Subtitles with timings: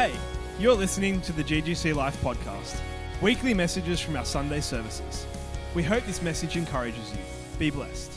[0.00, 0.14] Hey,
[0.58, 2.80] you're listening to the GGC Life podcast,
[3.20, 5.26] weekly messages from our Sunday services.
[5.74, 7.18] We hope this message encourages you.
[7.58, 8.10] Be blessed.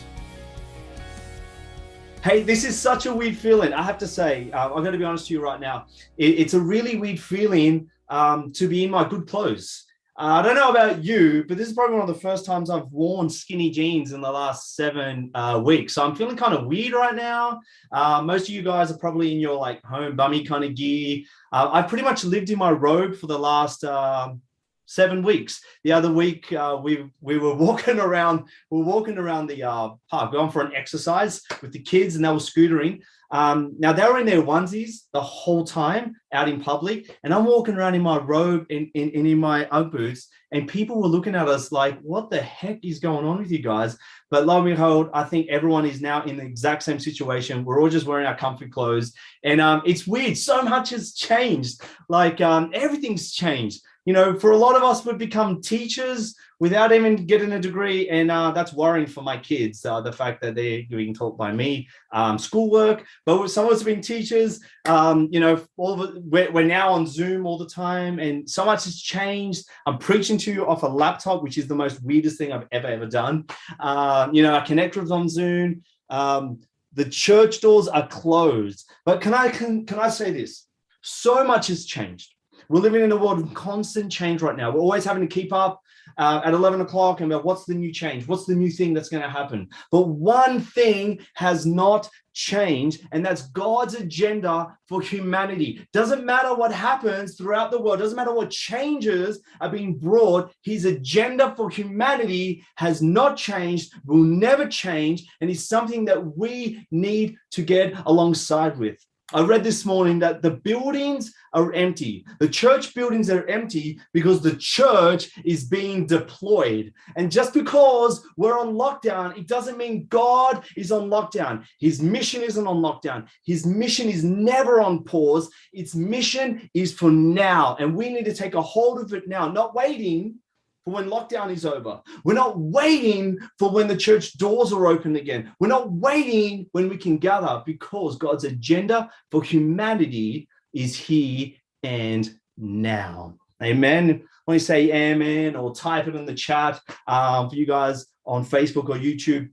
[2.24, 3.74] Hey, this is such a weird feeling.
[3.74, 5.88] I have to say, uh, I'm going to be honest to you right now.
[6.16, 9.86] It, it's a really weird feeling um, to be in my good clothes.
[10.16, 12.70] Uh, I don't know about you, but this is probably one of the first times
[12.70, 15.96] I've worn skinny jeans in the last seven uh, weeks.
[15.96, 17.62] So I'm feeling kind of weird right now.
[17.92, 21.24] Uh, most of you guys are probably in your like home bummy kind of gear.
[21.52, 24.42] Uh, I've pretty much lived in my robe for the last um,
[24.86, 25.62] seven weeks.
[25.84, 28.48] The other week, uh, we we were walking around.
[28.70, 32.24] We were walking around the uh, park, going for an exercise with the kids, and
[32.24, 33.02] they were scootering.
[33.32, 37.46] Um, now they were in their onesies the whole time out in public, and I'm
[37.46, 41.08] walking around in my robe and in, in, in my UGG boots, and people were
[41.08, 43.98] looking at us like, "What the heck is going on with you guys?"
[44.30, 47.66] But lo and behold, I think everyone is now in the exact same situation.
[47.66, 50.38] We're all just wearing our comfy clothes, and um, it's weird.
[50.38, 51.82] So much has changed.
[52.10, 56.92] Like um, everything's changed you know, for a lot of us, we've become teachers without
[56.92, 59.86] even getting a degree, and uh, that's worrying for my kids.
[59.86, 63.80] Uh, the fact that they're being taught by me um, schoolwork, but some of us
[63.80, 64.60] have been teachers.
[64.86, 68.66] Um, you know, all of we're, we're now on Zoom all the time, and so
[68.66, 69.66] much has changed.
[69.86, 72.88] I'm preaching to you off a laptop, which is the most weirdest thing I've ever
[72.88, 73.46] ever done.
[73.80, 75.84] Um, you know, our connectors on Zoom.
[76.10, 76.60] Um,
[76.96, 80.68] the church doors are closed, but can I can can I say this?
[81.02, 82.33] So much has changed
[82.74, 84.72] we're living in a world of constant change right now.
[84.72, 85.80] We're always having to keep up
[86.18, 88.28] uh, at 11 o'clock and about what's the new change?
[88.28, 89.70] What's the new thing that's going to happen?
[89.92, 95.88] But one thing has not changed, and that's God's agenda for humanity.
[95.94, 100.86] Doesn't matter what happens throughout the world, doesn't matter what changes are being brought, his
[100.86, 107.36] agenda for humanity has not changed, will never change, and is something that we need
[107.52, 108.98] to get alongside with.
[109.34, 112.24] I read this morning that the buildings are empty.
[112.40, 116.94] The church buildings are empty because the church is being deployed.
[117.16, 121.66] And just because we're on lockdown, it doesn't mean God is on lockdown.
[121.80, 123.28] His mission isn't on lockdown.
[123.44, 125.50] His mission is never on pause.
[125.74, 127.76] Its mission is for now.
[127.80, 130.36] And we need to take a hold of it now, not waiting
[130.84, 132.02] for when lockdown is over.
[132.24, 135.52] We're not waiting for when the church doors are open again.
[135.60, 141.52] We're not waiting when we can gather because God's agenda for humanity is here
[141.84, 143.36] and now.
[143.62, 144.28] Amen.
[144.46, 148.46] When you say amen or type it in the chat um, for you guys on
[148.46, 149.50] Facebook or YouTube,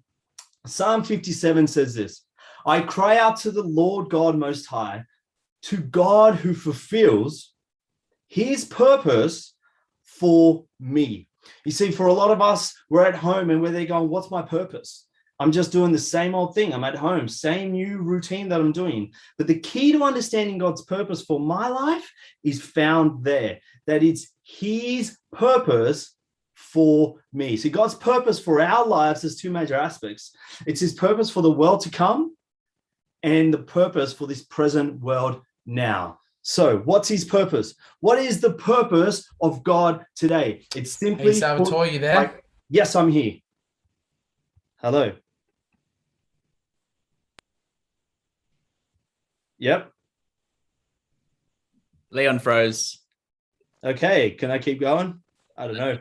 [0.66, 2.24] Psalm 57 says this
[2.66, 5.04] I cry out to the Lord God Most High,
[5.62, 7.52] to God who fulfills
[8.28, 9.54] his purpose
[10.18, 11.28] for me.
[11.64, 14.30] You see, for a lot of us, we're at home and we're there going, What's
[14.30, 15.06] my purpose?
[15.38, 16.74] I'm just doing the same old thing.
[16.74, 19.12] I'm at home, same new routine that I'm doing.
[19.38, 22.12] But the key to understanding God's purpose for my life
[22.44, 26.14] is found there that it's His purpose
[26.54, 27.56] for me.
[27.56, 30.32] See, God's purpose for our lives has two major aspects
[30.66, 32.36] it's His purpose for the world to come
[33.22, 36.19] and the purpose for this present world now.
[36.42, 37.74] So, what's his purpose?
[38.00, 40.66] What is the purpose of God today?
[40.74, 41.32] It's simply.
[41.32, 42.14] Hey, Salvatore, you there?
[42.14, 43.34] Like, yes, I'm here.
[44.76, 45.12] Hello.
[49.58, 49.92] Yep.
[52.10, 52.98] Leon froze.
[53.84, 55.20] Okay, can I keep going?
[55.56, 55.98] I don't know.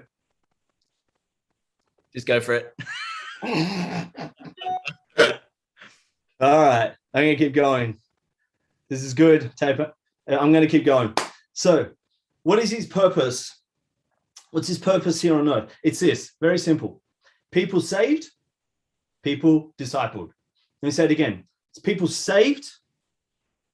[2.14, 2.74] Just go for it.
[6.40, 7.98] All right, I'm gonna keep going.
[8.90, 9.52] This is good.
[9.58, 9.94] Tape it.
[10.30, 11.14] Uh, I'm going to keep going.
[11.54, 11.90] So,
[12.44, 13.56] what is his purpose?
[14.52, 15.72] What's his purpose here on earth?
[15.84, 17.02] It's this very simple
[17.52, 18.26] people saved,
[19.24, 20.30] people discipled.
[20.82, 22.70] Let me say it again it's people saved,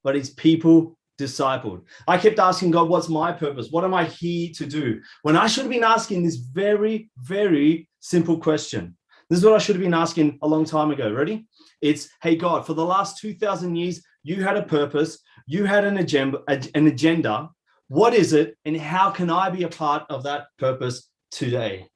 [0.04, 1.82] but it's people discipled.
[2.08, 3.70] I kept asking God, what's my purpose?
[3.72, 5.02] What am I here to do?
[5.24, 8.98] When I should have been asking this very, very simple question.
[9.30, 11.12] This is what I should have been asking a long time ago.
[11.12, 11.48] Ready?
[11.81, 15.98] It's, hey, God, for the last 2,000 years, you had a purpose you had an
[15.98, 17.50] agenda, an agenda.
[17.88, 21.88] What is it, and how can I be a part of that purpose today?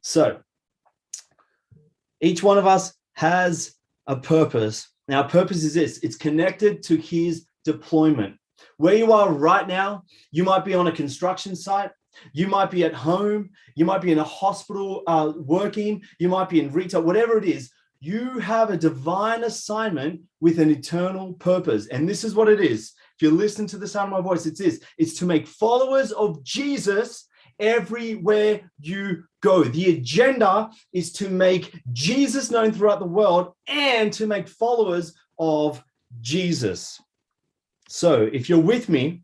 [0.00, 0.40] So,
[2.20, 3.74] each one of us has
[4.06, 4.88] a purpose.
[5.08, 8.36] Now, purpose is this it's connected to his deployment.
[8.76, 11.90] Where you are right now, you might be on a construction site,
[12.32, 16.48] you might be at home, you might be in a hospital uh, working, you might
[16.48, 17.72] be in retail, whatever it is.
[18.00, 21.88] You have a divine assignment with an eternal purpose.
[21.88, 22.92] And this is what it is.
[23.16, 26.12] If you listen to the sound of my voice, it's this it's to make followers
[26.12, 27.26] of Jesus
[27.58, 29.64] everywhere you go.
[29.64, 35.82] The agenda is to make Jesus known throughout the world and to make followers of
[36.20, 37.00] Jesus.
[37.88, 39.22] So if you're with me,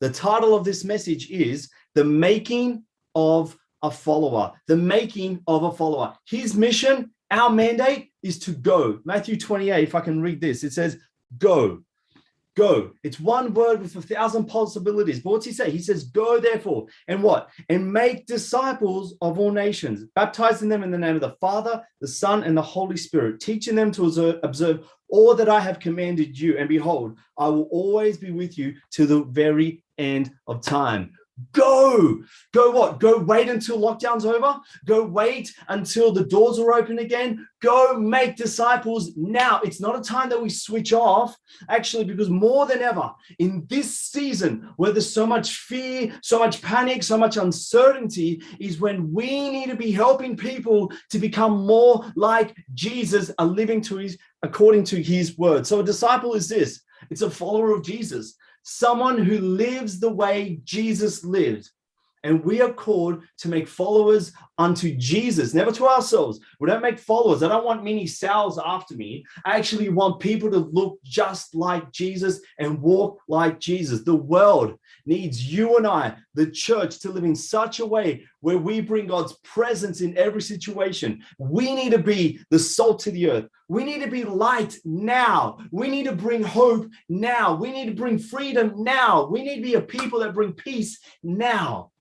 [0.00, 2.84] the title of this message is The Making
[3.14, 4.52] of a Follower.
[4.66, 6.14] The Making of a Follower.
[6.26, 9.00] His mission, our mandate is to go.
[9.04, 10.98] Matthew 28, if I can read this, it says,
[11.38, 11.82] Go.
[12.56, 12.90] Go.
[13.04, 15.20] It's one word with a thousand possibilities.
[15.20, 15.70] But what's he say?
[15.70, 17.48] He says, Go therefore, and what?
[17.68, 22.08] And make disciples of all nations, baptizing them in the name of the Father, the
[22.08, 26.58] Son, and the Holy Spirit, teaching them to observe all that I have commanded you.
[26.58, 31.12] And behold, I will always be with you to the very end of time.
[31.52, 32.22] Go,
[32.52, 33.00] go what?
[33.00, 34.58] Go wait until lockdown's over.
[34.84, 37.46] Go wait until the doors are open again.
[37.60, 39.60] Go make disciples now.
[39.62, 41.36] It's not a time that we switch off,
[41.68, 46.62] actually, because more than ever in this season where there's so much fear, so much
[46.62, 52.10] panic, so much uncertainty, is when we need to be helping people to become more
[52.16, 55.66] like Jesus, a living to his according to his word.
[55.66, 60.60] So a disciple is this it's a follower of Jesus someone who lives the way
[60.64, 61.70] Jesus lived.
[62.22, 66.38] And we are called to make followers unto Jesus, never to ourselves.
[66.58, 67.42] We don't make followers.
[67.42, 69.24] I don't want many cells after me.
[69.44, 74.02] I actually want people to look just like Jesus and walk like Jesus.
[74.02, 78.58] The world needs you and I, the church, to live in such a way where
[78.58, 81.22] we bring God's presence in every situation.
[81.38, 83.48] We need to be the salt to the earth.
[83.68, 85.58] We need to be light now.
[85.70, 87.54] We need to bring hope now.
[87.54, 89.26] We need to bring freedom now.
[89.26, 91.92] We need to be a people that bring peace now.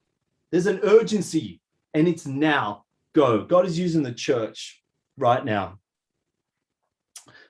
[0.52, 1.62] There's an urgency,
[1.94, 2.86] and it's now.
[3.16, 3.44] Go.
[3.44, 4.82] God is using the church
[5.18, 5.80] right now.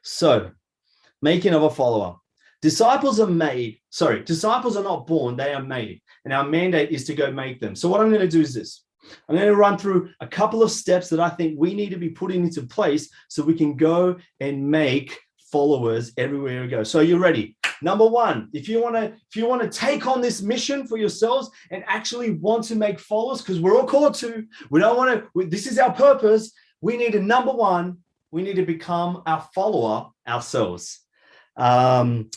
[0.01, 0.51] So,
[1.21, 2.15] making of a follower.
[2.61, 6.01] Disciples are made, sorry, disciples are not born, they are made.
[6.25, 7.75] And our mandate is to go make them.
[7.75, 8.83] So, what I'm going to do is this
[9.27, 11.97] I'm going to run through a couple of steps that I think we need to
[11.97, 15.17] be putting into place so we can go and make
[15.51, 16.83] followers everywhere we go.
[16.83, 17.55] So, you're ready.
[17.81, 20.97] Number one, if you want to, if you want to take on this mission for
[20.97, 25.23] yourselves and actually want to make followers, because we're all called to, we don't want
[25.33, 26.51] to, this is our purpose.
[26.81, 27.97] We need a number one,
[28.31, 30.99] we need to become our follower ourselves.
[31.57, 32.29] Um,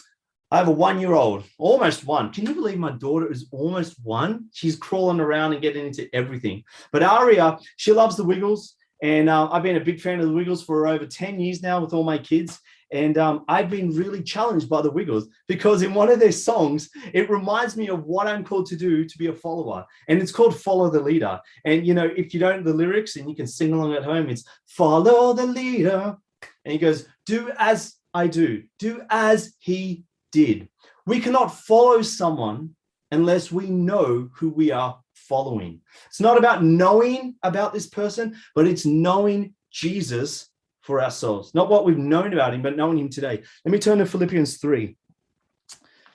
[0.51, 2.31] I have a one year old, almost one.
[2.31, 4.49] Can you believe my daughter is almost one?
[4.53, 6.65] She's crawling around and getting into everything.
[6.93, 8.75] But Aria, she loves the Wiggles.
[9.03, 11.81] And uh, I've been a big fan of the Wiggles for over 10 years now
[11.81, 12.61] with all my kids.
[12.93, 16.91] And um, I've been really challenged by the Wiggles because in one of their songs,
[17.15, 19.87] it reminds me of what I'm called to do to be a follower.
[20.09, 21.41] And it's called Follow the Leader.
[21.65, 24.29] And, you know, if you don't the lyrics and you can sing along at home,
[24.29, 26.17] it's Follow the Leader.
[26.65, 30.69] And he goes, Do as I do, do as he did.
[31.07, 32.77] We cannot follow someone
[33.11, 35.81] unless we know who we are following.
[36.07, 40.49] It's not about knowing about this person, but it's knowing Jesus
[40.83, 41.55] for ourselves.
[41.55, 43.43] Not what we've known about him, but knowing him today.
[43.65, 44.85] Let me turn to Philippians 3.
[44.85, 44.97] It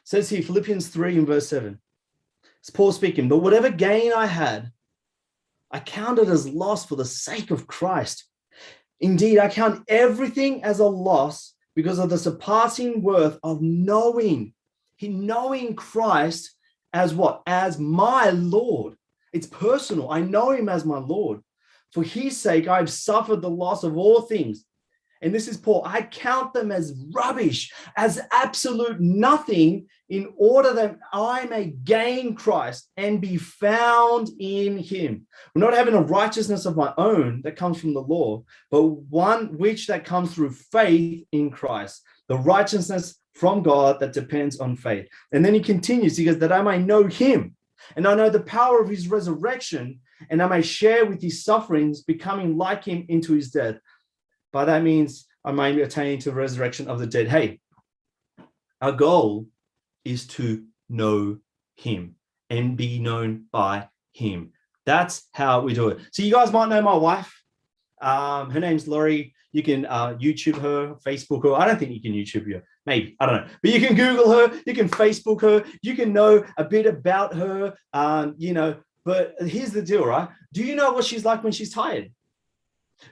[0.04, 1.80] says here, Philippians 3 in verse 7.
[2.60, 4.72] It's Paul speaking, but whatever gain I had,
[5.72, 8.26] I counted as loss for the sake of Christ.
[9.00, 14.54] Indeed, I count everything as a loss because of the surpassing worth of knowing,
[14.96, 16.56] he knowing Christ
[16.94, 17.44] as what?
[17.46, 18.96] As my Lord.
[19.32, 20.10] It's personal.
[20.10, 21.42] I know him as my Lord.
[21.94, 24.66] For his sake, I've suffered the loss of all things.
[25.22, 25.84] And this is Paul.
[25.86, 32.90] I count them as rubbish, as absolute nothing, in order that I may gain Christ
[32.98, 35.26] and be found in him.
[35.54, 39.58] We're not having a righteousness of my own that comes from the law, but one
[39.58, 45.08] which that comes through faith in Christ, the righteousness from God that depends on faith.
[45.32, 47.56] And then he continues, he goes, that I may know him
[47.96, 50.00] and I know the power of his resurrection
[50.30, 53.76] and I may share with his sufferings, becoming like him into his death.
[54.52, 57.28] By that means, I may attain to the resurrection of the dead.
[57.28, 57.60] Hey,
[58.82, 59.48] our goal
[60.04, 61.38] is to know
[61.76, 62.16] him
[62.50, 64.52] and be known by him.
[64.86, 66.00] That's how we do it.
[66.12, 67.34] So you guys might know my wife.
[68.02, 69.34] Um, her name's Laurie.
[69.52, 71.54] You can uh, YouTube her, Facebook her.
[71.54, 72.64] I don't think you can YouTube her.
[72.86, 74.62] Maybe I don't know, but you can Google her.
[74.66, 75.64] You can Facebook her.
[75.82, 77.74] You can know a bit about her.
[77.92, 78.76] Um, you know,
[79.08, 80.28] but here's the deal, right?
[80.52, 82.12] Do you know what she's like when she's tired?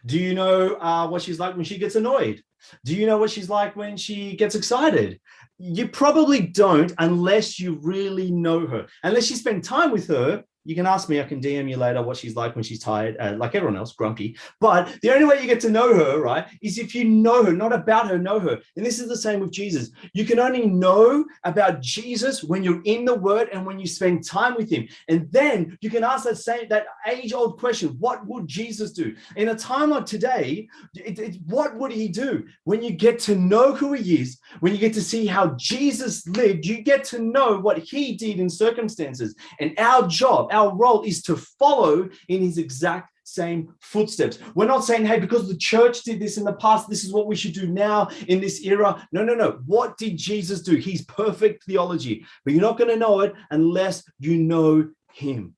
[0.06, 2.44] Do you know uh, what she's like when she gets annoyed?
[2.84, 5.22] Do you know what she's like when she gets excited?
[5.58, 8.88] You probably don't unless you really know her.
[9.04, 11.22] Unless you spend time with her, you can ask me.
[11.22, 13.94] I can DM you later what she's like when she's tired, uh, like everyone else,
[13.94, 14.36] grumpy.
[14.60, 17.54] But the only way you get to know her, right, is if you know her,
[17.54, 18.60] not about her, know her.
[18.76, 19.92] And this is the same with Jesus.
[20.14, 24.26] You can only know about Jesus when you're in the Word and when you spend
[24.26, 24.88] time with Him.
[25.08, 29.50] And then you can ask that same that age-old question: What would Jesus do in
[29.50, 30.68] a time like today?
[30.96, 34.40] It, it, what would He do when you get to know who He is?
[34.62, 38.40] When you get to see how Jesus lived, you get to know what He did
[38.40, 39.36] in circumstances.
[39.60, 44.40] And our job our role is to follow in his exact same footsteps.
[44.54, 47.28] We're not saying, hey, because the church did this in the past, this is what
[47.28, 49.08] we should do now in this era.
[49.12, 49.60] No, no, no.
[49.66, 50.76] What did Jesus do?
[50.76, 55.56] He's perfect theology, but you're not going to know it unless you know him.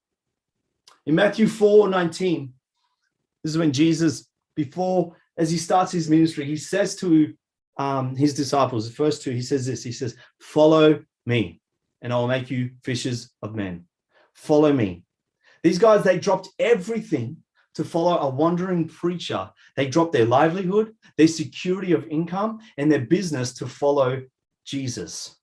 [1.06, 2.54] In Matthew 4 19,
[3.44, 7.34] this is when Jesus, before, as he starts his ministry, he says to
[7.78, 11.62] um, his disciples, the first two, he says this He says, Follow me,
[12.02, 13.86] and I will make you fishers of men
[14.38, 15.04] follow me.
[15.64, 17.38] These guys, they dropped everything
[17.76, 19.50] to follow a wandering preacher.
[19.76, 24.24] They dropped their livelihood, their security of income, and their business to follow
[24.66, 25.36] Jesus.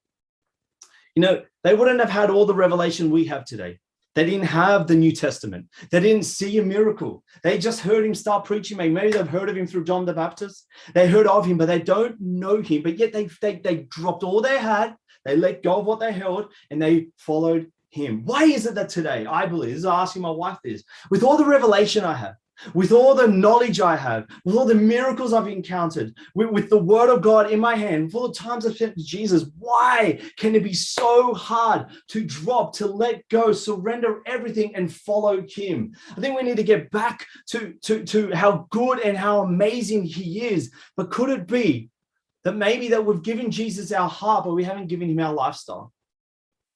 [1.14, 3.78] You know, they wouldn't have had all the revelation we have today.
[4.14, 5.66] They didn't have the New Testament.
[5.90, 7.24] They didn't see a miracle.
[7.42, 8.76] They just heard him start preaching.
[8.76, 10.66] Maybe they've heard of him through John the Baptist.
[10.94, 12.82] They heard of him, but they don't know him.
[12.82, 14.94] But yet they, they, they dropped all they had.
[15.24, 18.22] They let go of what they held and they followed him.
[18.24, 21.36] Why is it that today, I believe, this is asking my wife this, with all
[21.36, 22.34] the revelation I have,
[22.72, 26.78] with all the knowledge I have, with all the miracles I've encountered, with, with, the
[26.78, 30.20] word of God in my hand, with all the times I've spent with Jesus, why
[30.36, 35.92] can it be so hard to drop, to let go, surrender everything and follow Him?
[36.16, 40.04] I think we need to get back to, to, to how good and how amazing
[40.04, 40.72] He is.
[40.96, 41.90] But could it be
[42.42, 45.92] that maybe that we've given Jesus our heart, but we haven't given Him our lifestyle?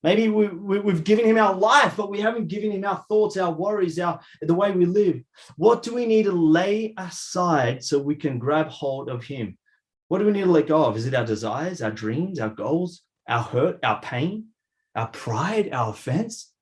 [0.03, 3.37] Maybe we, we, have given him our life, but we haven't given him our thoughts,
[3.37, 5.21] our worries, our the way we live.
[5.57, 9.59] What do we need to lay aside so we can grab hold of him?
[10.07, 10.97] What do we need to let go of?
[10.97, 14.47] Is it our desires, our dreams, our goals, our hurt, our pain,
[14.95, 16.53] our pride, our offense?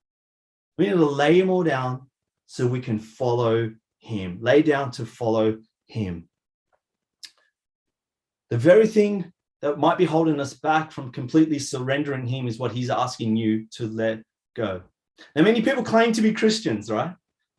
[0.78, 2.08] We need to lay them all down
[2.46, 4.38] so we can follow him.
[4.40, 6.28] Lay down to follow him.
[8.48, 9.32] The very thing
[9.62, 13.66] that might be holding us back from completely surrendering Him is what He's asking you
[13.72, 14.22] to let
[14.54, 14.82] go.
[15.34, 17.14] Now, many people claim to be Christians, right?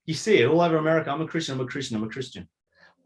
[0.05, 1.11] You see it all over America.
[1.11, 2.47] I'm a Christian, I'm a Christian, I'm a Christian.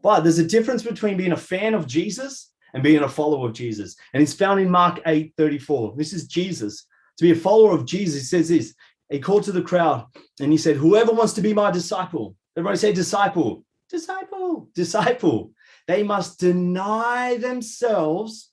[0.02, 3.54] But there's a difference between being a fan of Jesus and being a follower of
[3.54, 3.96] Jesus.
[4.12, 5.94] And it's found in Mark 8 34.
[5.96, 6.86] This is Jesus.
[7.18, 8.74] To be a follower of Jesus, he says this.
[9.10, 10.06] He called to the crowd
[10.40, 15.52] and he said, Whoever wants to be my disciple, everybody say disciple, disciple, disciple.
[15.86, 18.51] They must deny themselves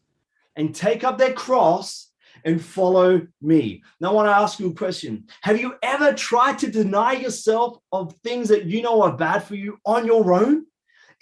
[0.56, 2.10] and take up their cross
[2.46, 3.84] and follow me.
[4.00, 5.26] Now, I want to ask you a question.
[5.42, 9.56] Have you ever tried to deny yourself of things that you know are bad for
[9.56, 10.66] you on your own?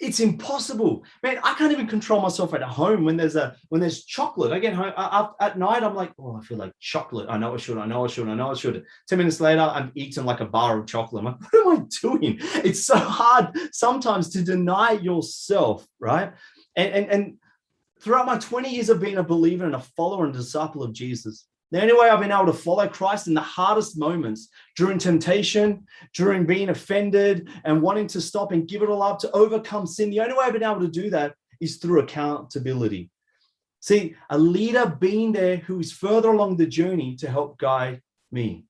[0.00, 1.40] It's impossible, man.
[1.42, 4.52] I can't even control myself at home when there's a when there's chocolate.
[4.52, 5.82] I get home I, at night.
[5.82, 7.26] I'm like, oh, I feel like chocolate.
[7.28, 7.78] I know I should.
[7.78, 8.28] I know I should.
[8.28, 8.84] I know I should.
[9.08, 11.24] Ten minutes later, I'm eating like a bar of chocolate.
[11.24, 12.38] I'm like, what am I doing?
[12.64, 16.32] It's so hard sometimes to deny yourself, right?
[16.76, 17.38] And and and
[18.00, 21.46] throughout my 20 years of being a believer and a follower and disciple of Jesus,
[21.70, 25.84] the only way I've been able to follow Christ in the hardest moments during temptation,
[26.14, 30.10] during being offended and wanting to stop and give it all up to overcome sin,
[30.10, 33.10] the only way I've been able to do that is through accountability.
[33.80, 38.00] See, a leader being there who is further along the journey to help guide
[38.32, 38.64] me.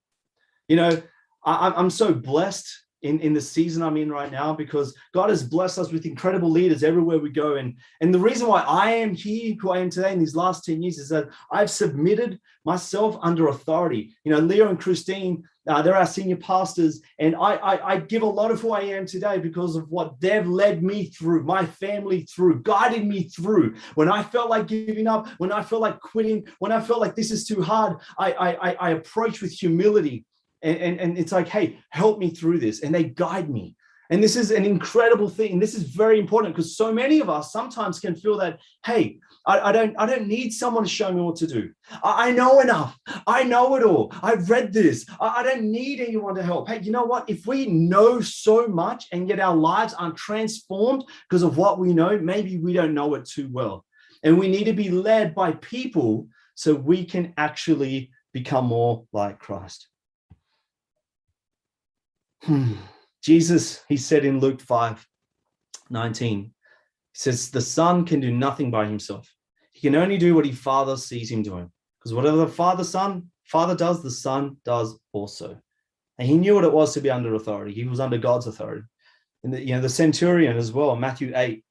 [0.67, 1.03] You know,
[1.45, 2.69] I, am so blessed
[3.03, 6.51] in, in the season I'm in right now because God has blessed us with incredible
[6.51, 7.57] leaders everywhere we go.
[7.57, 10.65] And, and the reason why I am here, who I am today in these last
[10.65, 14.15] 10 years, is that I've submitted myself under authority.
[14.25, 18.23] You know, Leo and Christine, uh, they're our senior pastors, and I, I, I give
[18.23, 21.65] a lot of who I am today because of what they've led me through, my
[21.65, 23.75] family through, guided me through.
[23.95, 27.15] When I felt like giving up, when I felt like quitting, when I felt like
[27.15, 30.25] this is too hard, I, I, I approach with humility
[30.63, 32.83] and, and, and it's like, hey, help me through this.
[32.83, 33.77] And they guide me.
[34.11, 35.59] And this is an incredible thing.
[35.59, 39.69] This is very important because so many of us sometimes can feel that, hey, I,
[39.69, 41.71] I, don't, I don't need someone to show me what to do.
[42.03, 42.99] I, I know enough.
[43.27, 44.13] I know it all.
[44.23, 45.05] I've read this.
[45.21, 46.69] I, I don't need anyone to help.
[46.69, 47.29] Hey, you know what?
[47.29, 51.93] If we know so much and yet our lives aren't transformed because of what we
[51.93, 53.85] know, maybe we don't know it too well.
[54.23, 59.39] And we need to be led by people so we can actually become more like
[59.39, 59.89] Christ.
[62.43, 62.75] Hmm.
[63.23, 65.07] Jesus, he said in Luke 5
[65.91, 66.51] 19, he
[67.13, 69.29] says, The Son can do nothing by himself.
[69.73, 71.71] He can only do what he Father sees him doing.
[71.99, 75.59] Because whatever the Father, Son, Father does, the Son does also.
[76.19, 77.73] And he knew what it was to be under authority.
[77.73, 78.83] He was under God's authority.
[79.45, 81.65] And the, you know, the centurion as well, Matthew 8,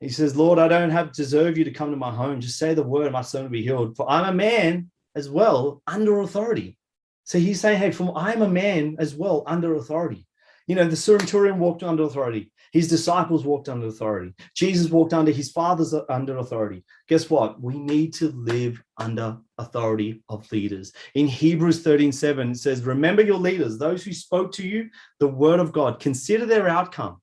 [0.00, 2.40] he says, Lord, I don't have deserve you to come to my home.
[2.40, 3.96] Just say the word, my son will be healed.
[3.96, 6.76] For I'm a man as well under authority.
[7.24, 10.26] So he's saying, Hey, from I'm a man as well under authority.
[10.66, 12.50] You know, the centurion walked under authority.
[12.72, 14.34] His disciples walked under authority.
[14.54, 16.84] Jesus walked under his father's uh, under authority.
[17.06, 17.60] Guess what?
[17.60, 20.92] We need to live under authority of leaders.
[21.14, 24.88] In Hebrews 13 7, it says, Remember your leaders, those who spoke to you
[25.20, 26.00] the word of God.
[26.00, 27.20] Consider their outcome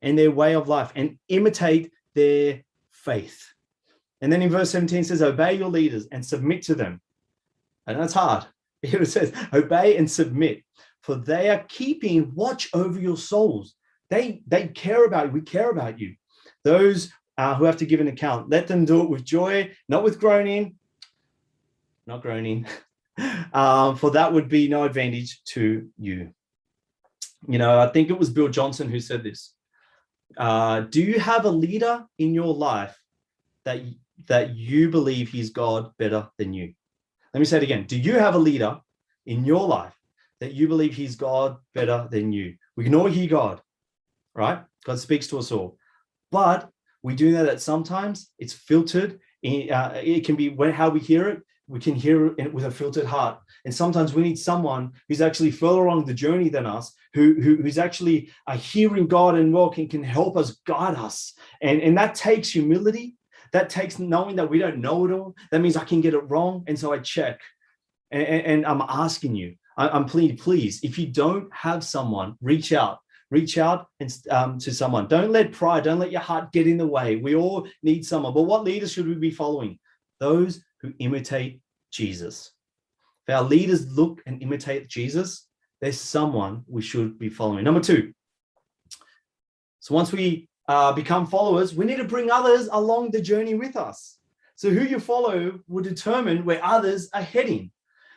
[0.00, 3.52] and their way of life and imitate their faith.
[4.20, 7.00] And then in verse 17 says, Obey your leaders and submit to them.
[7.86, 8.46] And that's hard.
[9.00, 10.62] It says, Obey and submit,
[11.02, 13.74] for they are keeping watch over your souls
[14.10, 15.32] they they care about you.
[15.32, 16.16] We care about you.
[16.64, 20.02] Those uh, who have to give an account, let them do it with joy, not
[20.02, 20.76] with groaning.
[22.06, 22.66] Not groaning,
[23.52, 26.32] um, for that would be no advantage to you.
[27.48, 29.54] You know, I think it was Bill Johnson who said this.
[30.36, 32.98] Uh, do you have a leader in your life
[33.64, 33.80] that
[34.26, 36.74] that you believe he's God better than you?
[37.32, 37.84] Let me say it again.
[37.84, 38.80] Do you have a leader
[39.26, 39.94] in your life
[40.40, 42.56] that you believe he's God better than you?
[42.76, 43.60] We can all hear God,
[44.34, 44.64] right?
[44.84, 45.78] God speaks to us all.
[46.32, 46.70] But
[47.02, 49.20] we do know that sometimes it's filtered.
[49.44, 51.42] Uh, it can be how we hear it.
[51.68, 55.52] We can hear it with a filtered heart, and sometimes we need someone who's actually
[55.52, 59.88] further along the journey than us, who, who who's actually uh, hearing God and walking
[59.88, 61.32] can help us guide us,
[61.62, 63.14] and and that takes humility.
[63.52, 65.34] That takes knowing that we don't know it all.
[65.50, 67.40] That means I can get it wrong, and so I check.
[68.10, 72.98] And, and, I'm asking you, I'm pleading, please, if you don't have someone, reach out
[73.30, 75.06] reach out and, um, to someone.
[75.06, 77.16] Don't let pride, don't let your heart get in the way.
[77.16, 78.34] We all need someone.
[78.34, 79.78] But what leaders should we be following?
[80.18, 82.52] Those who imitate Jesus.
[83.26, 85.46] If our leaders look and imitate Jesus,
[85.80, 87.64] there's someone we should be following.
[87.64, 88.12] Number two.
[89.78, 93.76] So once we uh, become followers, we need to bring others along the journey with
[93.76, 94.18] us.
[94.54, 97.70] So who you follow will determine where others are heading.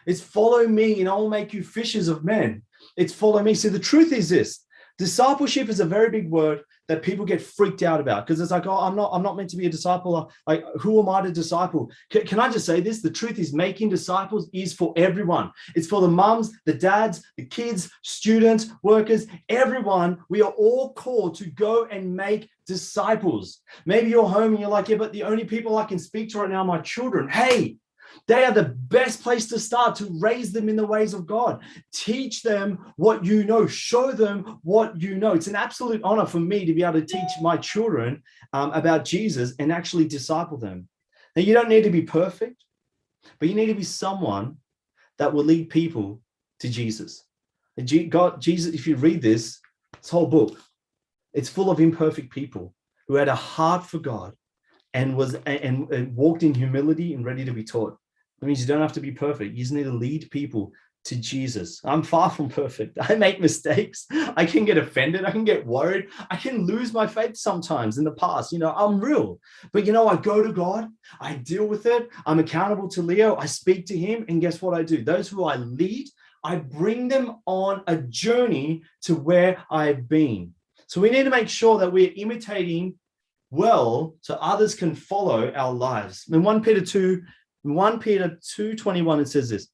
[0.05, 2.61] It's follow me and I'll make you fishers of men.
[2.95, 3.53] It's follow me.
[3.55, 4.65] So the truth is this
[4.97, 8.65] Discipleship is a very big word that people get freaked out about because it's like,
[8.65, 10.31] oh, I'm not, I'm not meant to be a disciple.
[10.45, 11.89] Like, who am I to disciple?
[12.09, 13.01] Can, can I just say this?
[13.01, 15.51] The truth is, making disciples is for everyone.
[15.75, 20.17] It's for the mums, the dads, the kids, students, workers, everyone.
[20.29, 23.59] We are all called to go and make disciples.
[23.85, 26.39] Maybe you're home and you're like, yeah, but the only people I can speak to
[26.39, 27.29] right now are my children.
[27.29, 27.77] Hey,
[28.27, 31.61] they are the best place to start to raise them in the ways of God.
[31.91, 35.33] Teach them what you know, show them what you know.
[35.33, 38.23] It's an absolute honor for me to be able to teach my children
[38.53, 40.87] um, about Jesus and actually disciple them.
[41.35, 42.63] Now, you don't need to be perfect,
[43.39, 44.57] but you need to be someone
[45.17, 46.21] that will lead people
[46.59, 47.23] to Jesus.
[48.09, 49.59] God, Jesus, if you read this,
[49.99, 50.59] this whole book,
[51.33, 52.75] it's full of imperfect people
[53.07, 54.33] who had a heart for God
[54.93, 57.97] and was and, and walked in humility and ready to be taught.
[58.43, 59.55] That means you don't have to be perfect.
[59.55, 60.73] You just need to lead people
[61.05, 61.79] to Jesus.
[61.85, 62.97] I'm far from perfect.
[63.01, 64.05] I make mistakes.
[64.11, 65.23] I can get offended.
[65.23, 66.09] I can get worried.
[66.29, 68.51] I can lose my faith sometimes in the past.
[68.51, 69.39] You know, I'm real.
[69.71, 70.89] But you know, I go to God,
[71.21, 72.09] I deal with it.
[72.25, 73.37] I'm accountable to Leo.
[73.37, 74.25] I speak to him.
[74.27, 75.05] And guess what I do?
[75.05, 76.09] Those who I lead,
[76.43, 80.53] I bring them on a journey to where I've been.
[80.87, 82.95] So we need to make sure that we're imitating
[83.51, 86.25] well so others can follow our lives.
[86.29, 87.21] In 1 Peter 2, in
[87.63, 89.69] 1 Peter 2:21 it says this,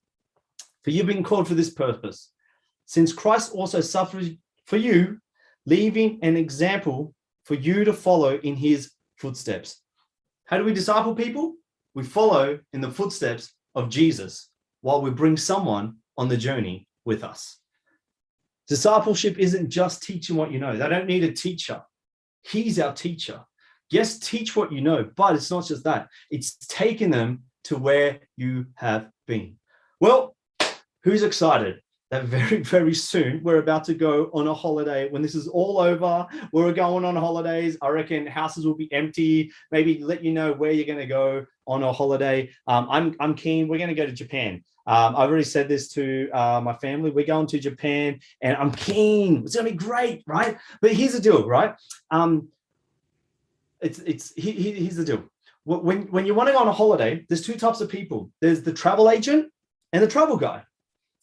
[0.84, 2.32] "For you've been called for this purpose,
[2.86, 5.20] since Christ also suffered for you,
[5.66, 9.82] leaving an example for you to follow in his footsteps."
[10.46, 11.56] How do we disciple people?
[11.94, 14.50] We follow in the footsteps of Jesus
[14.82, 17.60] while we bring someone on the journey with us.
[18.68, 20.78] Discipleship isn't just teaching what you know.
[20.78, 21.84] They don't need a teacher.
[22.44, 23.46] He's our teacher.
[23.90, 26.10] Yes, teach what you know, but it's not just that.
[26.30, 29.58] It's taking them to where you have been.
[30.00, 30.36] Well,
[31.04, 31.82] who's excited?
[32.12, 35.10] That very, very soon we're about to go on a holiday.
[35.10, 37.78] When this is all over, we're going on holidays.
[37.82, 39.52] I reckon houses will be empty.
[39.72, 42.50] Maybe let you know where you're going to go on a holiday.
[42.68, 43.68] Um, I'm, I'm keen.
[43.68, 44.64] We're going to go to Japan.
[44.88, 47.12] Um, I've already said this to uh, my family.
[47.12, 49.44] We're going to Japan and I'm keen.
[49.44, 50.58] It's going to be great, right?
[50.82, 51.76] But here's the deal, right?
[52.10, 52.50] Um,
[53.82, 55.26] it's, it's, he, he, here's the deal
[55.78, 58.32] when, when you want to go on a holiday, there's two types of people.
[58.42, 59.52] There's the travel agent
[59.94, 60.64] and the travel guy.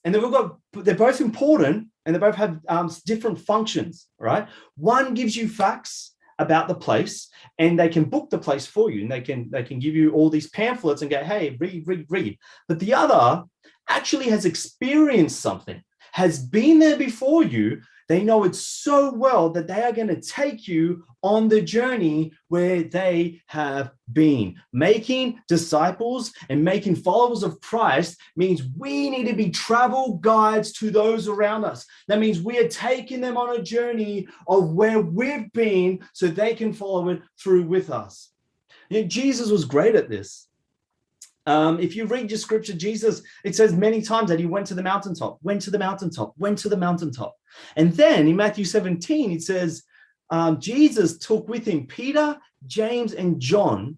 [0.04, 4.46] And they've got they're both important and they both have um, different functions, right?
[4.76, 7.28] One gives you facts about the place
[7.58, 10.12] and they can book the place for you and they can they can give you
[10.12, 12.38] all these pamphlets and go, hey, read, read, read.
[12.68, 13.42] But the other
[13.88, 15.82] actually has experienced something
[16.12, 17.82] has been there before you.
[18.08, 22.32] They know it so well that they are going to take you on the journey
[22.48, 24.56] where they have been.
[24.72, 30.90] Making disciples and making followers of Christ means we need to be travel guides to
[30.90, 31.84] those around us.
[32.06, 36.54] That means we are taking them on a journey of where we've been so they
[36.54, 38.30] can follow it through with us.
[38.88, 40.45] You know, Jesus was great at this.
[41.46, 44.74] Um, if you read your scripture, Jesus, it says many times that he went to
[44.74, 47.36] the mountaintop, went to the mountaintop, went to the mountaintop.
[47.76, 49.84] And then in Matthew 17, it says
[50.30, 53.96] um, Jesus took with him Peter, James, and John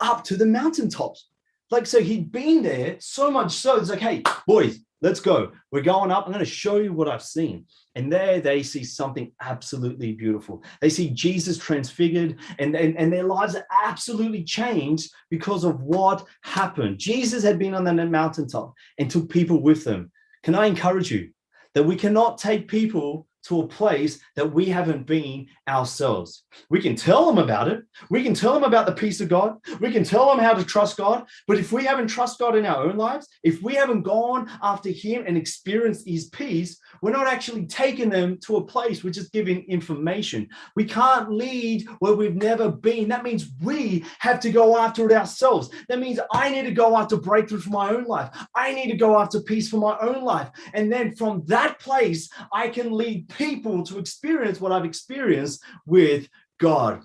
[0.00, 1.28] up to the mountaintops.
[1.70, 5.52] Like, so he'd been there so much so, it's like, hey, boys, let's go.
[5.70, 6.24] We're going up.
[6.24, 7.66] I'm going to show you what I've seen.
[7.94, 10.64] And there they see something absolutely beautiful.
[10.80, 16.26] They see Jesus transfigured, and, and, and their lives are absolutely changed because of what
[16.42, 16.98] happened.
[16.98, 20.10] Jesus had been on the mountaintop and took people with them.
[20.42, 21.30] Can I encourage you
[21.74, 26.44] that we cannot take people to a place that we haven't been ourselves.
[26.70, 27.82] We can tell them about it.
[28.10, 29.56] We can tell them about the peace of God.
[29.80, 31.26] We can tell them how to trust God.
[31.46, 34.90] But if we haven't trust God in our own lives, if we haven't gone after
[34.90, 39.04] Him and experienced His peace, we're not actually taking them to a place.
[39.04, 40.48] We're just giving information.
[40.76, 43.08] We can't lead where we've never been.
[43.08, 45.70] That means we have to go after it ourselves.
[45.88, 48.30] That means I need to go after breakthrough for my own life.
[48.54, 50.50] I need to go after peace for my own life.
[50.72, 56.28] And then from that place, I can lead people to experience what I've experienced with
[56.60, 57.02] God.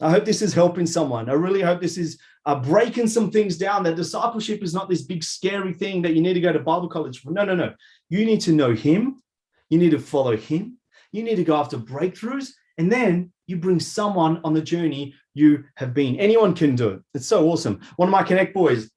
[0.00, 1.30] I hope this is helping someone.
[1.30, 3.84] I really hope this is uh, breaking some things down.
[3.84, 6.88] That discipleship is not this big scary thing that you need to go to Bible
[6.88, 7.30] college for.
[7.30, 7.72] No, no, no.
[8.10, 9.22] You need to know Him.
[9.70, 10.78] You need to follow Him.
[11.12, 12.48] You need to go after breakthroughs.
[12.76, 16.16] And then you bring someone on the journey you have been.
[16.16, 17.00] Anyone can do it.
[17.14, 17.80] It's so awesome.
[17.96, 18.90] One of my Connect boys,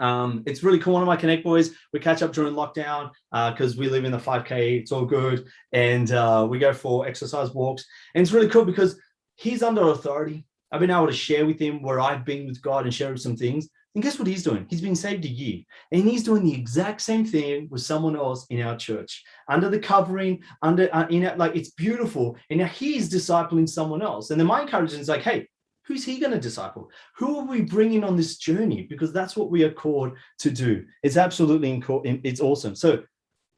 [0.00, 0.94] um, it's really cool.
[0.94, 4.12] One of my Connect boys, we catch up during lockdown because uh, we live in
[4.12, 4.80] the 5K.
[4.80, 5.46] It's all good.
[5.72, 7.84] And uh, we go for exercise walks.
[8.14, 8.98] And it's really cool because
[9.36, 10.46] he's under authority.
[10.72, 13.36] I've been able to share with him where I've been with God and share some
[13.36, 13.68] things.
[13.94, 14.66] And guess what he's doing?
[14.70, 15.62] He's been saved a year.
[15.90, 19.80] And he's doing the exact same thing with someone else in our church, under the
[19.80, 22.36] covering, under uh, in it, like it's beautiful.
[22.50, 24.30] And now he's discipling someone else.
[24.30, 25.48] And then my encouragement is like, hey,
[25.90, 26.88] who's he going to disciple?
[27.16, 28.82] Who are we bringing on this journey?
[28.82, 30.84] Because that's what we are called to do.
[31.02, 31.82] It's absolutely
[32.22, 32.76] it's awesome.
[32.76, 33.02] So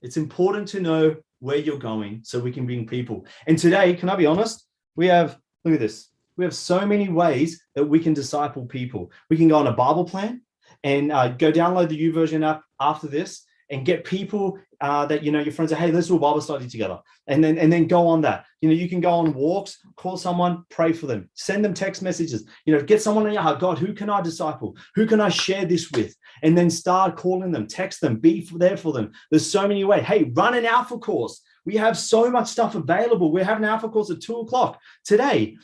[0.00, 3.26] it's important to know where you're going so we can bring people.
[3.46, 4.66] And today, can I be honest?
[4.96, 6.08] We have look at this.
[6.38, 9.10] We have so many ways that we can disciple people.
[9.28, 10.40] We can go on a Bible plan
[10.84, 15.32] and uh, go download the YouVersion app after this and get people uh, that you
[15.32, 17.86] know your friends say, hey, let's do a Bible study together, and then and then
[17.86, 18.44] go on that.
[18.60, 22.02] You know, you can go on walks, call someone, pray for them, send them text
[22.02, 22.46] messages.
[22.66, 23.60] You know, get someone in your heart.
[23.60, 24.76] God, who can I disciple?
[24.94, 26.14] Who can I share this with?
[26.42, 29.12] And then start calling them, text them, be there for them.
[29.30, 30.04] There's so many ways.
[30.04, 31.40] Hey, run an Alpha course.
[31.64, 33.32] We have so much stuff available.
[33.32, 35.56] We're having Alpha course at two o'clock today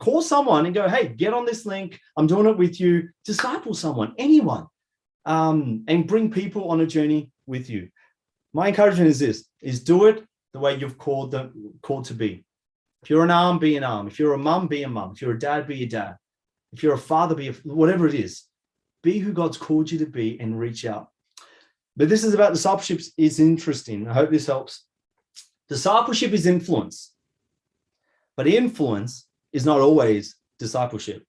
[0.00, 2.00] call someone and go, hey, get on this link.
[2.16, 3.08] I'm doing it with you.
[3.24, 4.66] Disciple someone, anyone,
[5.26, 7.90] um, and bring people on a journey with you.
[8.54, 12.44] My encouragement is this: is do it the way you've called them called to be.
[13.02, 14.06] If you're an arm, be an arm.
[14.06, 15.12] If you're a mum, be a mum.
[15.14, 16.16] If you're a dad, be a dad.
[16.72, 18.44] If you're a father, be a, whatever it is.
[19.02, 21.08] Be who God's called you to be and reach out.
[21.96, 24.08] But this is about discipleship is interesting.
[24.08, 24.84] I hope this helps.
[25.68, 27.12] Discipleship is influence,
[28.36, 31.24] but influence is not always discipleship.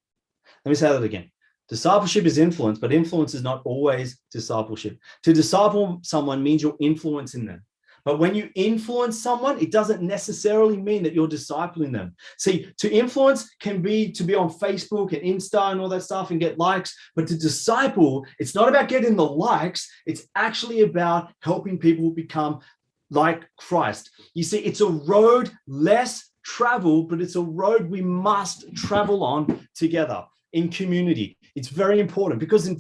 [0.63, 1.31] Let me say that again.
[1.69, 4.97] Discipleship is influence, but influence is not always discipleship.
[5.23, 7.63] To disciple someone means you're influencing them.
[8.06, 12.15] But when you influence someone, it doesn't necessarily mean that you're discipling them.
[12.38, 16.32] See, to influence can be to be on Facebook and Insta and all that stuff
[16.32, 16.95] and get likes.
[17.17, 22.62] But to disciple, it's not about getting the likes, it's actually about helping people become
[23.10, 24.10] like Christ.
[24.34, 29.67] You see, it's a road less traveled, but it's a road we must travel on
[29.75, 31.38] together in community.
[31.58, 32.78] It's very important because in,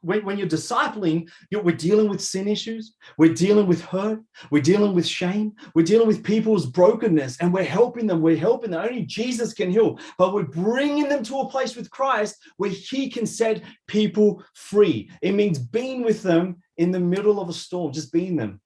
[0.00, 4.62] when, when, you're discipling, you're, we're dealing with sin issues, we're dealing with hurt, we're
[4.62, 8.22] dealing with shame, we're dealing with people's brokenness, and we're helping them.
[8.22, 8.82] We're helping them.
[8.82, 13.10] Only Jesus can heal, but we're bringing them to a place with Christ where He
[13.10, 15.10] can set people free.
[15.20, 18.62] It means being with them in the middle of a storm, just being them.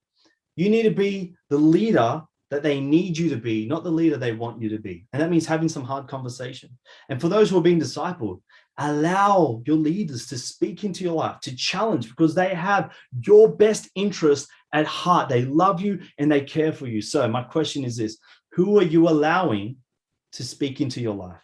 [0.55, 4.17] You need to be the leader that they need you to be, not the leader
[4.17, 5.07] they want you to be.
[5.11, 6.77] And that means having some hard conversation.
[7.09, 8.41] And for those who are being discipled,
[8.77, 12.93] allow your leaders to speak into your life, to challenge, because they have
[13.25, 15.29] your best interest at heart.
[15.29, 17.01] They love you and they care for you.
[17.01, 18.17] So, my question is this
[18.53, 19.77] Who are you allowing
[20.33, 21.41] to speak into your life?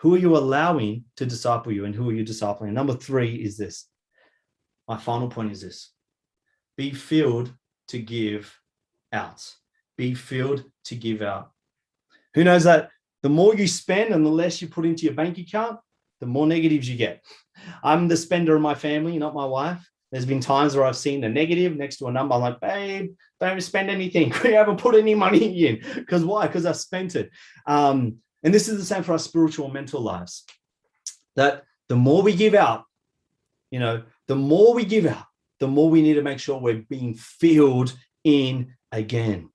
[0.00, 2.72] Who are you allowing to disciple you, and who are you discipling?
[2.72, 3.86] Number three is this.
[4.86, 5.92] My final point is this
[6.76, 7.52] be filled
[7.88, 8.56] to give
[9.12, 9.44] out.
[9.96, 11.50] Be filled to give out.
[12.34, 12.90] Who knows that
[13.22, 15.80] the more you spend and the less you put into your bank account,
[16.20, 17.24] the more negatives you get.
[17.82, 19.86] I'm the spender of my family, not my wife.
[20.10, 22.34] There's been times where I've seen a negative next to a number.
[22.34, 24.32] I'm like, babe, don't spend anything.
[24.44, 25.80] We haven't put any money in.
[25.94, 26.46] Because why?
[26.46, 27.30] Because I've spent it.
[27.66, 30.44] Um, and this is the same for our spiritual and mental lives.
[31.36, 32.84] That the more we give out,
[33.70, 35.24] you know, the more we give out,
[35.60, 37.92] the more we need to make sure we're being filled
[38.24, 39.50] in again.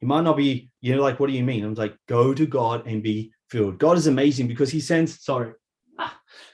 [0.00, 1.64] You might not be, you know, like, what do you mean?
[1.64, 3.78] I'm like, go to God and be filled.
[3.78, 5.52] God is amazing because He sends, sorry,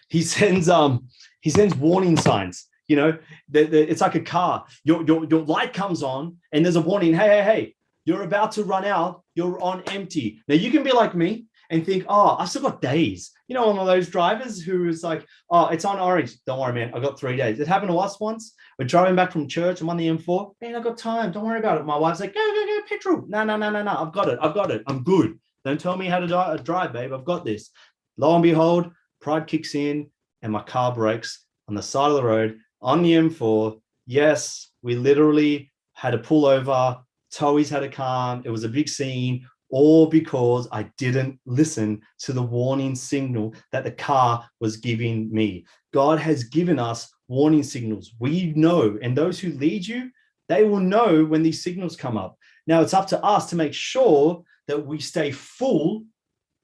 [0.09, 1.09] He sends um,
[1.41, 2.67] He sends warning signs.
[2.89, 4.67] You know, the, the, it's like a car.
[4.85, 7.15] Your, your your light comes on and there's a warning.
[7.15, 7.75] Hey, hey, hey,
[8.05, 9.23] you're about to run out.
[9.35, 10.43] You're on empty.
[10.49, 13.31] Now you can be like me and think, oh, I've still got days.
[13.49, 16.37] You know, one of those drivers who is like, oh, it's on orange.
[16.45, 16.93] Don't worry, man.
[16.95, 17.61] I got three days.
[17.61, 18.55] It happened to us once.
[18.79, 19.81] We're driving back from church.
[19.81, 20.53] I'm on the M4.
[20.61, 21.33] Man, I got time.
[21.33, 21.87] Don't worry about it.
[21.87, 23.25] My wife's like, go, go, go, petrol.
[23.27, 23.91] No, no, no, no, no.
[23.91, 24.39] I've got it.
[24.43, 24.83] I've got it.
[24.87, 25.39] I'm good.
[25.65, 27.13] Don't tell me how to drive, babe.
[27.13, 27.71] I've got this.
[28.19, 28.91] Lo and behold,
[29.23, 30.11] pride kicks in
[30.43, 33.81] and my car breaks on the side of the road on the M4.
[34.07, 36.99] Yes, we literally had to pull over.
[37.33, 38.43] Towies had a come.
[38.45, 43.85] It was a big scene all because I didn't listen to the warning signal that
[43.85, 45.65] the car was giving me.
[45.95, 48.13] God has given us warning signals.
[48.21, 50.11] We know, and those who lead you,
[50.49, 52.37] they will know when these signals come up.
[52.67, 56.05] Now it's up to us to make sure that we stay full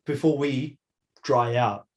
[0.05, 0.79] before we
[1.25, 1.88] dry out.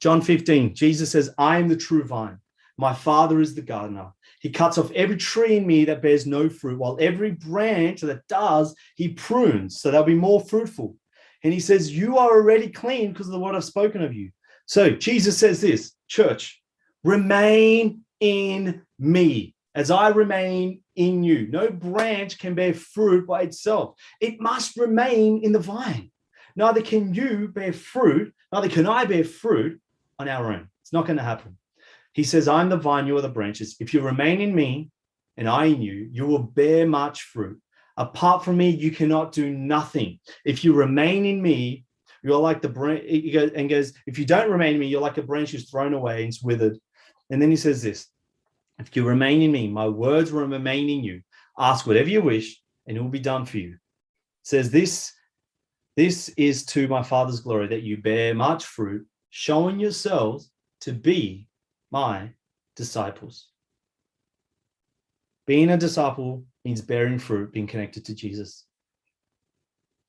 [0.00, 2.38] John 15, Jesus says, I am the true vine.
[2.76, 4.12] My father is the gardener.
[4.40, 8.26] He cuts off every tree in me that bears no fruit, while every branch that
[8.28, 10.94] does, he prunes so they'll be more fruitful.
[11.42, 14.30] And he says, You are already clean because of the word I've spoken of you.
[14.66, 16.62] So Jesus says this, church,
[17.02, 21.48] remain in me as I remain in you.
[21.48, 26.10] No branch can bear fruit by itself, it must remain in the vine.
[26.54, 29.80] Neither can you bear fruit, neither can I bear fruit
[30.18, 30.68] on our own.
[30.82, 31.56] It's not going to happen.
[32.12, 33.76] He says, I'm the vine, you are the branches.
[33.80, 34.90] If you remain in me
[35.36, 37.60] and I in you, you will bear much fruit.
[37.96, 40.18] Apart from me, you cannot do nothing.
[40.44, 41.84] If you remain in me,
[42.22, 43.04] you're like the branch,
[43.54, 46.20] and goes, if you don't remain in me, you're like a branch who's thrown away
[46.20, 46.76] and it's withered.
[47.30, 48.08] And then he says this
[48.78, 51.22] if you remain in me, my words will remain in you.
[51.58, 53.70] Ask whatever you wish, and it will be done for you.
[53.70, 53.78] It
[54.44, 55.12] says this
[55.96, 61.46] this is to my father's glory that you bear much fruit, showing yourselves to be
[61.90, 62.30] my
[62.76, 63.48] disciples.
[65.46, 68.66] Being a disciple means bearing fruit, being connected to Jesus.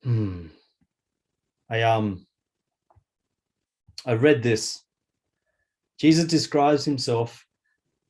[0.02, 0.46] Hmm.
[1.68, 2.26] I um
[4.06, 4.82] I read this.
[5.98, 7.44] Jesus describes himself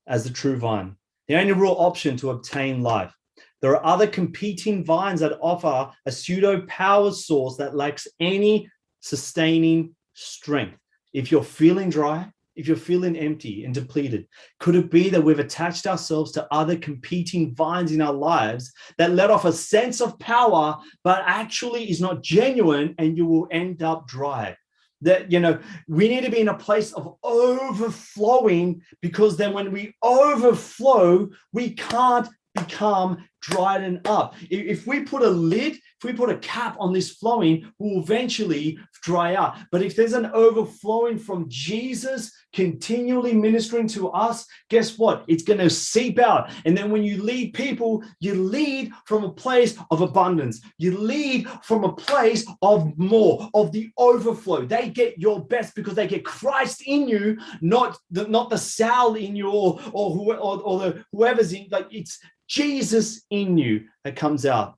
[0.07, 0.97] as the true vine,
[1.27, 3.13] the only real option to obtain life.
[3.61, 8.69] There are other competing vines that offer a pseudo power source that lacks any
[9.01, 10.79] sustaining strength.
[11.13, 14.27] If you're feeling dry, if you're feeling empty and depleted?
[14.59, 19.13] Could it be that we've attached ourselves to other competing vines in our lives that
[19.13, 23.83] let off a sense of power, but actually is not genuine and you will end
[23.83, 24.57] up dry?
[25.03, 29.73] That, you know, we need to be in a place of overflowing because then when
[29.73, 34.35] we overflow, we can't become dried up.
[34.51, 38.79] If we put a lid, if we put a cap on this flowing, we'll eventually
[39.03, 39.57] dry out.
[39.73, 45.25] But if there's an overflowing from Jesus continually ministering to us, guess what?
[45.29, 46.51] It's going to seep out.
[46.65, 50.61] And then when you lead people, you lead from a place of abundance.
[50.79, 54.67] You lead from a place of more, of the overflow.
[54.67, 59.15] They get your best because they get Christ in you, not the, not the Sal
[59.15, 61.67] in you or or, who, or, or the whoever's in.
[61.71, 64.77] Like it's Jesus in you that comes out.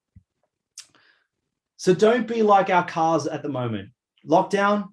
[1.77, 3.89] So don't be like our cars at the moment.
[4.29, 4.89] Lockdown,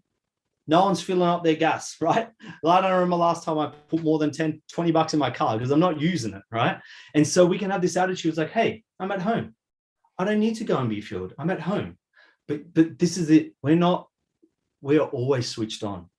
[0.68, 2.30] no one's filling up their gas, right?
[2.66, 5.58] I don't remember last time I put more than 10, 20 bucks in my car
[5.58, 6.80] because I'm not using it, right?
[7.14, 9.56] And so we can have this attitude it's like, hey, I'm at home.
[10.18, 11.34] I don't need to go and be fueled.
[11.38, 11.98] I'm at home.
[12.48, 13.54] But but this is it.
[13.62, 14.08] We're not,
[14.82, 16.10] we are always switched on.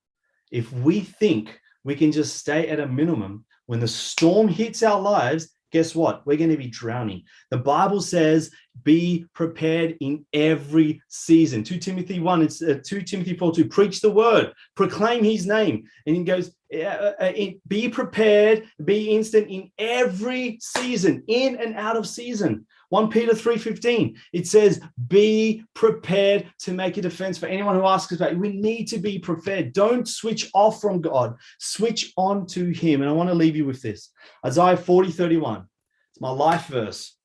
[0.51, 5.01] If we think we can just stay at a minimum when the storm hits our
[5.01, 6.27] lives, guess what?
[6.27, 7.25] We're going to be drowning.
[7.51, 8.51] The Bible says,
[8.83, 11.63] be prepared in every season.
[11.65, 15.85] 2 Timothy 1, it's uh, 2 Timothy 4 to preach the word, proclaim his name.
[16.07, 17.33] And he goes, uh, uh, uh
[17.69, 22.67] be prepared, be instant in every season, in and out of season.
[22.91, 28.13] 1 Peter 3:15 it says be prepared to make a defense for anyone who asks
[28.13, 28.39] about you.
[28.39, 29.73] We need to be prepared.
[29.73, 31.37] Don't switch off from God.
[31.59, 33.01] Switch on to him.
[33.01, 34.11] And I want to leave you with this.
[34.45, 35.67] Isaiah 40:31.
[36.11, 37.17] It's my life verse.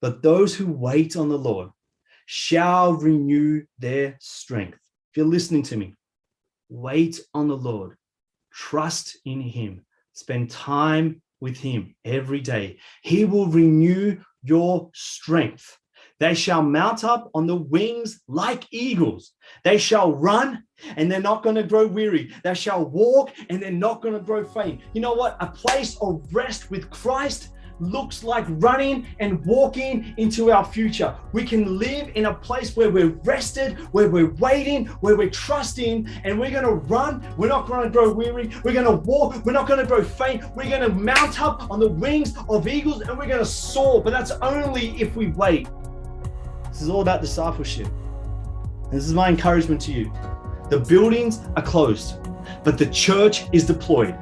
[0.00, 1.70] But those who wait on the Lord
[2.24, 4.78] shall renew their strength.
[5.10, 5.94] If you're listening to me,
[6.70, 7.96] wait on the Lord,
[8.52, 12.78] trust in Him, spend time with Him every day.
[13.02, 15.78] He will renew your strength.
[16.18, 19.32] They shall mount up on the wings like eagles.
[19.64, 20.64] They shall run
[20.96, 22.30] and they're not going to grow weary.
[22.44, 24.82] They shall walk and they're not going to grow faint.
[24.92, 25.36] You know what?
[25.40, 27.48] A place of rest with Christ
[27.80, 31.14] looks like running and walking into our future.
[31.32, 36.08] We can live in a place where we're rested, where we're waiting, where we're trusting,
[36.24, 37.26] and we're going to run.
[37.36, 38.50] We're not going to grow weary.
[38.64, 39.44] We're going to walk.
[39.44, 40.44] We're not going to grow faint.
[40.54, 44.02] We're going to mount up on the wings of eagles and we're going to soar.
[44.02, 45.68] But that's only if we wait.
[46.68, 47.88] This is all about discipleship.
[48.90, 50.12] This is my encouragement to you.
[50.68, 52.16] The buildings are closed,
[52.64, 54.16] but the church is deployed.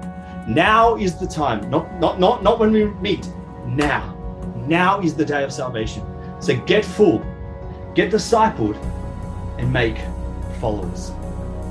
[0.49, 3.31] Now is the time, not, not, not, not when we meet,
[3.77, 4.15] now.
[4.67, 6.05] Now is the day of salvation.
[6.41, 7.19] So get full,
[7.95, 8.77] get discipled,
[9.59, 9.99] and make
[10.61, 11.11] followers.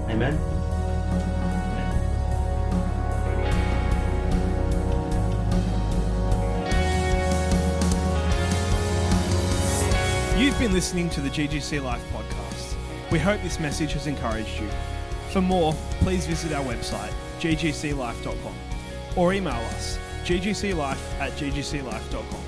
[0.09, 0.39] Amen.
[10.37, 12.75] You've been listening to the GGC Life podcast.
[13.11, 14.69] We hope this message has encouraged you.
[15.29, 18.55] For more, please visit our website, ggclife.com,
[19.15, 22.43] or email us, ggclife at ggclife.com.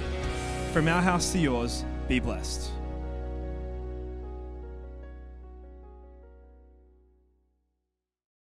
[0.74, 2.72] From our house to yours, be blessed.